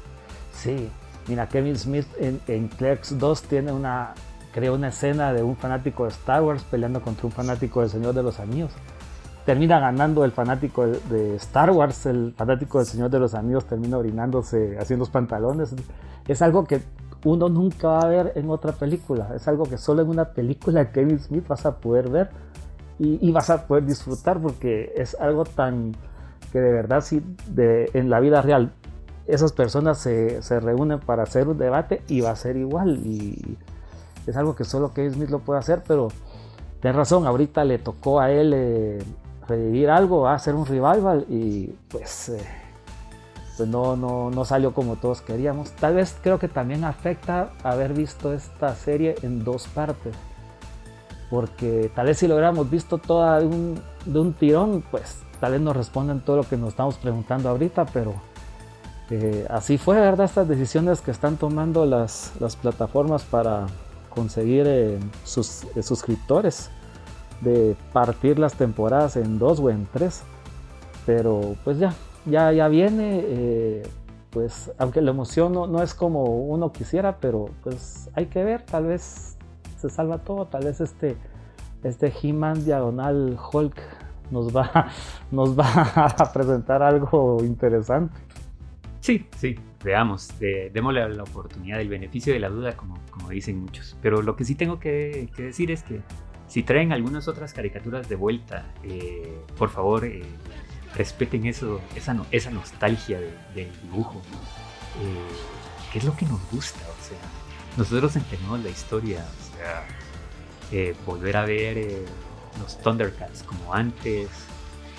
[0.52, 0.88] Sí,
[1.26, 4.14] mira, Kevin Smith en, en Clerks 2 tiene una,
[4.52, 8.14] creó una escena de un fanático de Star Wars peleando contra un fanático del Señor
[8.14, 8.70] de los Anillos
[9.44, 13.98] termina ganando el fanático de Star Wars, el fanático del Señor de los Anillos termina
[13.98, 15.74] orinándose haciendo los pantalones.
[16.28, 16.80] Es algo que
[17.24, 20.92] uno nunca va a ver en otra película, es algo que solo en una película
[20.92, 22.30] Kevin Smith vas a poder ver
[22.98, 25.96] y, vas a poder disfrutar porque es algo tan
[26.52, 28.72] que de verdad si de, en la vida real
[29.26, 32.98] esas personas se, se, reúnen para hacer un debate y va a ser igual.
[33.04, 33.56] Y
[34.26, 36.08] es algo que solo Kevin Smith lo puede hacer, pero
[36.80, 38.98] ten razón, ahorita le tocó a él eh,
[39.48, 42.40] revivir algo, hacer un revival y pues, eh,
[43.56, 45.70] pues no, no, no, salió como todos queríamos.
[45.72, 50.14] Tal vez creo que también afecta haber visto esta serie en dos partes.
[51.30, 55.52] Porque tal vez si lo hubiéramos visto toda de un, de un tirón, pues tal
[55.52, 58.14] vez nos responden todo lo que nos estamos preguntando ahorita, pero
[59.10, 60.26] eh, así fue, ¿verdad?
[60.26, 63.66] Estas decisiones que están tomando las, las plataformas para
[64.10, 66.70] conseguir eh, sus suscriptores
[67.40, 70.22] de partir las temporadas en dos o en tres.
[71.06, 71.92] Pero pues ya,
[72.26, 73.22] ya, ya viene.
[73.24, 73.82] Eh,
[74.30, 78.86] pues aunque la emoción no, es como uno quisiera, pero pues hay que ver, tal
[78.86, 79.38] vez
[79.78, 81.16] se salva todo, tal vez este,
[81.84, 83.80] este He-Man diagonal Hulk
[84.32, 84.90] nos va,
[85.30, 85.64] nos va
[86.18, 88.14] a presentar algo interesante.
[88.98, 93.96] Sí, sí, veamos, démosle la oportunidad, el beneficio de la duda, como, como dicen muchos.
[94.02, 96.00] Pero lo que sí tengo que decir es que
[96.46, 100.22] si traen algunas otras caricaturas de vuelta, eh, por favor, eh,
[100.94, 103.18] respeten eso, esa, esa nostalgia
[103.54, 104.22] del dibujo.
[105.00, 106.80] Eh, ¿Qué es lo que nos gusta?
[106.80, 107.18] O sea,
[107.76, 112.04] nosotros entendemos la historia, o sea, volver a ver
[112.60, 114.28] los Thundercats como antes.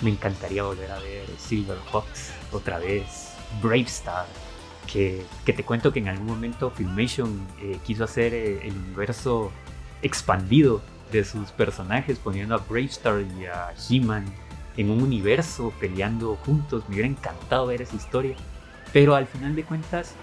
[0.02, 3.32] Me encantaría volver a ver Silverhawks otra vez,
[3.62, 4.26] Bravestar,
[4.90, 7.46] que, que te cuento que en algún momento Filmation
[7.84, 9.50] quiso hacer el universo
[10.02, 10.82] expandido
[11.12, 14.26] de sus personajes, poniendo a Bravestar y a He-Man
[14.76, 16.84] en un universo peleando juntos.
[16.88, 18.36] Me hubiera encantado ver esa historia.
[18.92, 20.14] Pero al final de cuentas,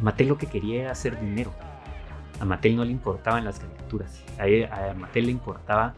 [0.00, 1.52] Mattel lo que quería era hacer dinero.
[2.40, 4.22] A Mattel no le importaban las caricaturas.
[4.38, 5.94] A, Mattel le importaba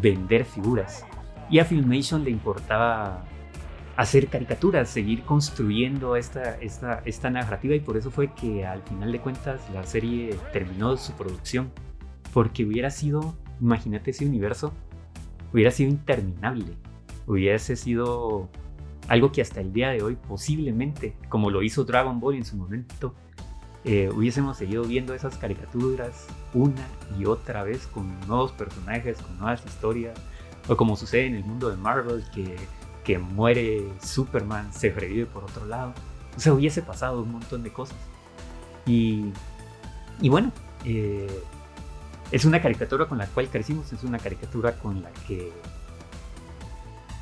[0.00, 1.04] vender figuras.
[1.48, 3.24] Y a Filmation le importaba
[3.96, 7.74] hacer caricaturas, seguir construyendo esta, esta, esta narrativa.
[7.74, 11.70] Y por eso fue que al final de cuentas la serie terminó su producción
[12.32, 14.72] porque hubiera sido, imagínate ese universo,
[15.56, 16.76] hubiera sido interminable.
[17.26, 18.50] Hubiese sido
[19.08, 22.56] algo que hasta el día de hoy posiblemente, como lo hizo Dragon Ball en su
[22.58, 23.14] momento,
[23.84, 26.86] eh, hubiésemos seguido viendo esas caricaturas una
[27.18, 30.20] y otra vez con nuevos personajes, con nuevas historias,
[30.68, 32.56] o como sucede en el mundo de Marvel, que,
[33.02, 35.94] que muere Superman, se revive por otro lado.
[36.36, 37.96] O sea, hubiese pasado un montón de cosas.
[38.84, 39.32] Y,
[40.20, 40.52] y bueno,
[40.84, 41.42] eh,
[42.32, 45.52] es una caricatura con la cual crecimos, es una caricatura con la que,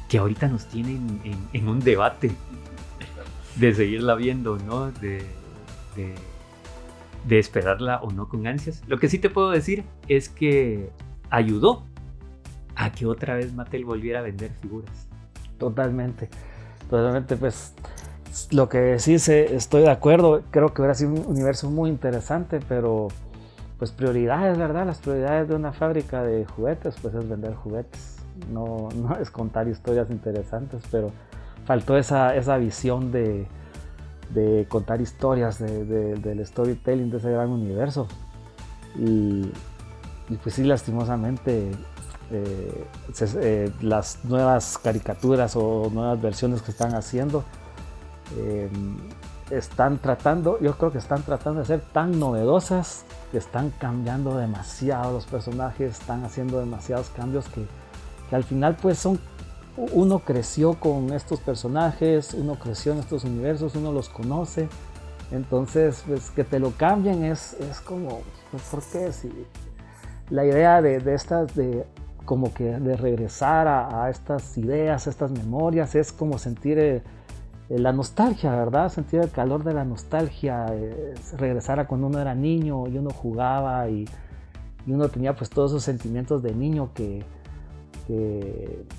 [0.08, 1.20] que ahorita nos tienen
[1.52, 2.32] en, un debate
[3.56, 4.90] de seguirla viendo, ¿no?
[4.92, 5.24] De,
[5.96, 8.82] de, esperarla o no con ansias.
[8.86, 10.90] Lo que sí te puedo decir es que
[11.30, 11.84] ayudó
[12.76, 15.08] a que otra vez Mattel volviera a vender figuras.
[15.58, 16.28] Totalmente,
[16.90, 17.74] totalmente, pues
[18.50, 23.08] lo que sí estoy de acuerdo, creo que hubiera sido un universo muy interesante, pero
[23.78, 24.86] pues prioridades, ¿verdad?
[24.86, 28.18] Las prioridades de una fábrica de juguetes, pues es vender juguetes,
[28.52, 31.10] no, no es contar historias interesantes, pero
[31.64, 33.46] faltó esa, esa visión de,
[34.32, 35.84] de contar historias, de,
[36.16, 38.06] del storytelling de ese gran universo.
[38.96, 39.50] Y,
[40.42, 41.70] pues sí, lastimosamente,
[42.30, 42.84] eh,
[43.40, 47.44] eh, las nuevas caricaturas o nuevas versiones que están haciendo,
[48.36, 48.70] eh,
[49.50, 53.04] están tratando, yo creo que están tratando de ser tan novedosas
[53.38, 57.66] están cambiando demasiado los personajes, están haciendo demasiados cambios que,
[58.28, 59.18] que, al final pues son,
[59.76, 64.68] uno creció con estos personajes, uno creció en estos universos, uno los conoce,
[65.30, 68.20] entonces pues que te lo cambien es, es como,
[68.50, 69.12] pues, ¿por qué?
[69.12, 69.30] Si
[70.30, 71.86] la idea de, de estas, de
[72.24, 76.78] como que de regresar a, a, estas ideas, estas memorias, es como sentir...
[76.78, 77.02] Eh,
[77.68, 78.90] la nostalgia, ¿verdad?
[78.90, 80.66] Sentir el calor de la nostalgia,
[81.36, 84.04] regresar a cuando uno era niño y uno jugaba y,
[84.86, 87.24] y uno tenía pues todos esos sentimientos de niño que,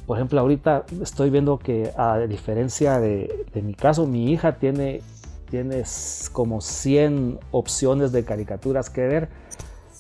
[0.07, 5.01] por ejemplo, ahorita estoy viendo que a diferencia de, mi caso, mi hija tiene,
[5.49, 5.83] tiene
[6.31, 9.29] como 100 opciones de caricaturas que ver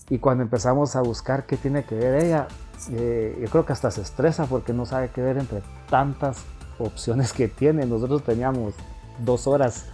[0.09, 2.47] y cuando empezamos a buscar qué tiene que ver ella,
[2.91, 6.43] eh, yo creo que hasta se estresa porque no sabe qué ver entre tantas
[6.79, 7.85] opciones que tiene.
[7.85, 8.73] Nosotros teníamos
[9.19, 9.85] dos horas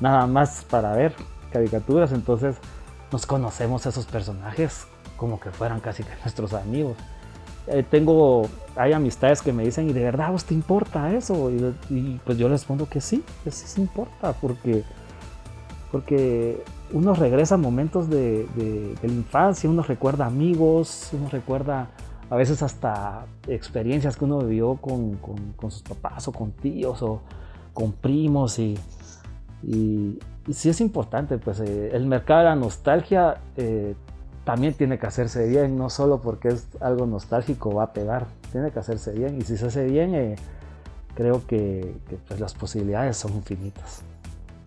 [0.00, 1.14] nada más para ver
[1.52, 2.56] caricaturas, entonces
[3.12, 6.96] nos conocemos a esos personajes como que fueran casi que nuestros amigos.
[7.66, 11.50] Eh, tengo, hay amistades que me dicen, ¿y de verdad vos te importa eso?
[11.88, 14.84] Y, pues yo les respondo que sí, que sí se importa, porque,
[15.90, 16.62] porque
[16.92, 21.88] uno regresa a momentos de, de, la infancia, uno recuerda amigos, uno recuerda
[22.30, 27.20] a veces hasta experiencias que uno vivió con, con, sus papás o con tíos o
[27.72, 28.78] con primos y,
[29.62, 30.18] y,
[30.50, 33.94] sí es importante, pues eh, el mercado de la nostalgia eh,
[34.44, 38.70] también tiene que hacerse bien, no solo porque es algo nostálgico va a pegar, tiene
[38.70, 40.36] que hacerse bien y si se hace bien eh,
[41.14, 41.94] creo que,
[42.28, 44.02] pues, las posibilidades son infinitas.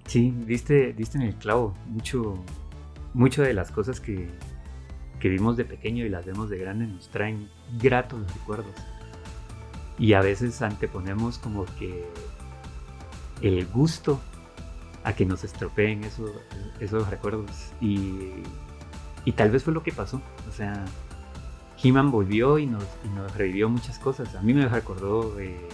[0.05, 2.38] Sí, diste, diste en el clavo, mucho,
[3.14, 4.30] mucho de las cosas que,
[5.20, 7.49] que vimos de pequeño y las vemos de grande nos traen
[7.80, 8.76] gratos recuerdos.
[9.99, 12.05] Y a veces anteponemos como que
[13.41, 14.20] el gusto
[15.03, 16.32] a que nos estropeen esos,
[16.80, 17.72] esos recuerdos.
[17.82, 18.43] Y
[19.28, 20.22] y tal vez fue lo que pasó.
[20.47, 20.86] O sea,
[21.84, 24.34] He-Man volvió y nos, nos, revivió muchas cosas.
[24.36, 25.68] A mí me recordó eh,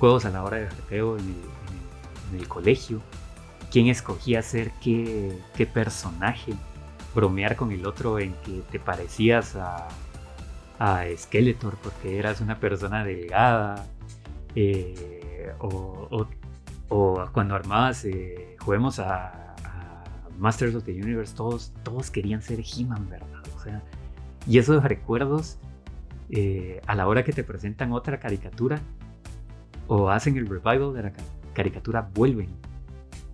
[0.00, 3.00] juegos a la hora de recreo en el, colegio.
[3.70, 6.54] Quién escogía ser qué, qué, personaje.
[7.14, 9.88] Bromear con el otro en que te parecías a,
[11.16, 13.86] Skeletor porque eras una persona delgada.
[14.56, 16.26] Eh, o,
[16.88, 19.42] o, cuando armabas, eh, juguemos a
[20.42, 23.42] Masters of the Universe, todos, todos querían ser He-Man, ¿verdad?
[23.56, 23.80] O sea,
[24.46, 25.58] y esos recuerdos,
[26.30, 28.80] eh, a la hora que te presentan otra caricatura
[29.86, 31.12] o hacen el revival de la
[31.54, 32.48] caricatura, vuelven.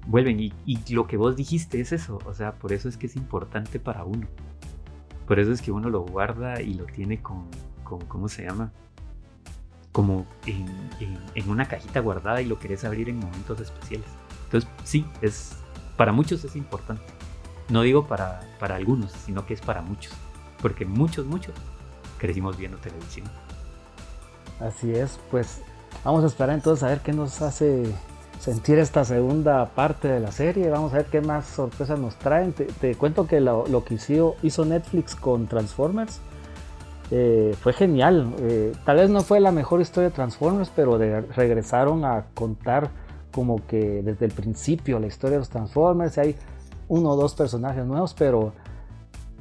[0.09, 0.41] Vuelven.
[0.41, 0.53] Y,
[0.89, 2.19] lo que vos dijiste es eso.
[2.25, 4.27] O sea, por eso es que es importante para uno.
[5.27, 7.47] Por eso es que uno lo guarda y lo tiene con,
[7.85, 8.73] con ¿cómo se llama?
[9.93, 10.67] Como en,
[11.35, 14.09] en una cajita guardada y lo querés abrir en momentos especiales.
[14.45, 15.59] Entonces, sí, es,
[15.99, 17.05] para muchos es importante.
[17.69, 20.15] No digo para, para algunos, sino que es para muchos.
[20.63, 21.55] Porque muchos, muchos
[22.17, 23.27] crecimos viendo televisión.
[24.59, 25.61] Así es, pues
[26.03, 27.95] vamos a esperar entonces a ver qué nos hace
[28.39, 30.71] sentir esta segunda parte de la serie.
[30.71, 32.53] Vamos a ver qué más sorpresas nos traen.
[32.53, 36.21] Te, cuento que lo, que hizo, hizo, Netflix con Transformers
[37.11, 38.33] eh, fue genial.
[38.39, 42.91] Eh, tal vez no fue la mejor historia de Transformers, pero regresaron a contar
[43.33, 46.37] como que desde el principio la historia de los Transformers, hay
[46.89, 48.53] uno o dos personajes nuevos, pero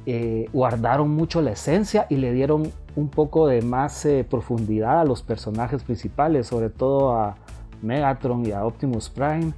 [0.06, 5.22] eh, guardaron mucho la esencia y le dieron un poco de más profundidad a los
[5.22, 7.36] personajes principales, sobre todo a
[7.82, 9.52] Megatron y a Optimus Prime.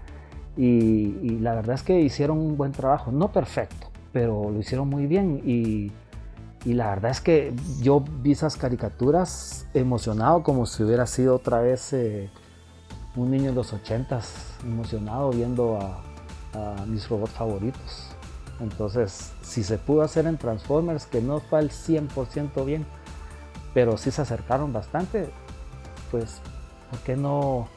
[0.56, 5.06] Y, la verdad es que hicieron un buen trabajo, no perfecto, pero lo hicieron muy
[5.06, 5.40] bien.
[5.44, 5.92] Y,
[6.66, 11.94] la verdad es que yo vi esas caricaturas emocionado como si hubiera sido otra vez
[11.94, 12.28] eh,
[13.16, 16.02] un niño de los ochentas emocionado viendo a,
[16.86, 18.08] mis robots favoritos.
[18.58, 22.84] Entonces, si se pudo hacer en Transformers, que no fue al 100% bien,
[23.72, 25.30] pero sí se acercaron bastante,
[26.10, 26.40] pues,
[26.90, 27.68] ¿por qué no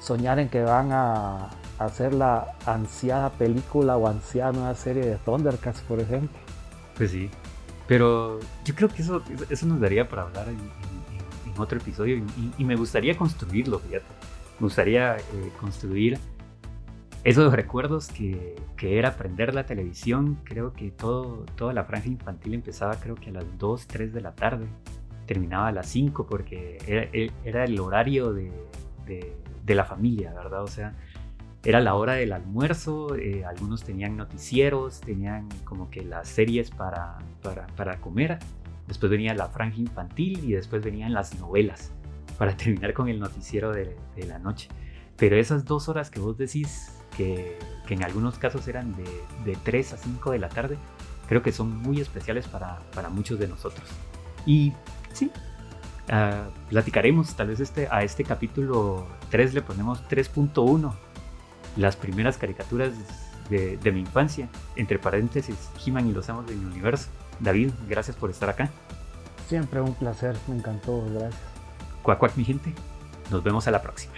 [0.00, 5.80] soñar en que van a hacer la ansiada película o ansiada nueva serie de Thundercats,
[5.82, 6.36] por ejemplo?
[6.96, 7.30] Pues sí,
[7.86, 10.58] pero yo creo que eso, eso nos daría para hablar en,
[11.58, 14.06] otro episodio y, y, me gustaría construirlo, fíjate
[14.60, 15.22] me gustaría eh,
[15.58, 16.18] construir
[17.24, 20.38] esos recuerdos que, que, era aprender la televisión.
[20.44, 24.20] Creo que todo, toda la franja infantil empezaba creo que a las 2, 3 de
[24.20, 24.66] la tarde.
[25.26, 27.08] Terminaba a las 5 porque era,
[27.44, 28.52] era el horario de,
[29.06, 29.34] de,
[29.66, 30.62] la familia, ¿verdad?
[30.62, 30.94] O sea,
[31.62, 37.18] era la hora del almuerzo, eh, algunos tenían noticieros, tenían como que las series para,
[37.42, 38.38] para, para comer.
[38.88, 41.92] Después venía la franja infantil y después venían las novelas
[42.38, 43.96] para terminar con el noticiero de,
[44.26, 44.68] la noche.
[45.16, 47.58] Pero esas dos horas que vos decís, que,
[47.90, 49.04] en algunos casos eran de,
[49.44, 50.78] de, 3 a 5 de la tarde,
[51.28, 53.86] creo que son muy especiales para, para muchos de nosotros.
[54.46, 54.72] Y
[55.12, 55.30] sí,
[56.08, 60.92] uh, platicaremos, tal vez este, a este capítulo 3 le ponemos 3.1,
[61.76, 62.92] las primeras caricaturas
[63.48, 67.08] de, de, mi infancia, entre paréntesis, He-Man y los amos del universo.
[67.40, 68.70] David, gracias por estar acá.
[69.48, 71.34] Siempre un placer, me encantó, gracias.
[72.02, 72.72] Cuac, cuac, mi gente.
[73.30, 74.14] Nos vemos a la próxima.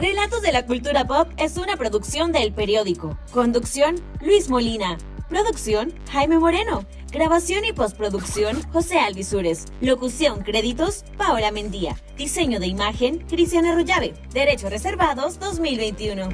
[0.00, 3.18] Relatos de la Cultura Pop es una producción del periódico.
[3.32, 4.98] Conducción, Luis Molina.
[5.28, 6.84] Producción, Jaime Moreno.
[7.10, 9.64] Grabación y postproducción, José Alvisures.
[9.80, 11.96] Locución, créditos, Paola Mendía.
[12.16, 14.14] Diseño de imagen, Cristiana Arroyave.
[14.32, 16.28] Derechos reservados 2021.